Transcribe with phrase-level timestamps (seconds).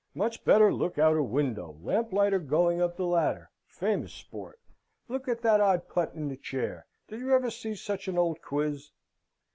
[0.15, 1.77] "Much better look out a window.
[1.79, 4.59] Lamplighter going up the ladder famous sport.
[5.07, 8.41] Look at that old putt in the chair: did you ever see such an old
[8.41, 8.89] quiz?"